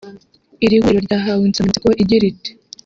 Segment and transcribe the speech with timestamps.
[0.65, 2.51] Iri huriro ryahawe insanganyamatsiko igira iti